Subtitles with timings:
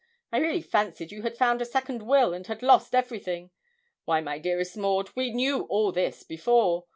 [0.31, 3.51] I really fancied you had found a second will, and had lost everything.
[4.05, 6.87] Why, my dearest Maud, we knew all this before.